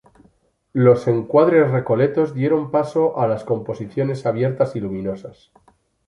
[0.73, 5.51] Los encuadres recoletos dieron paso a las composiciones abiertas y luminosas.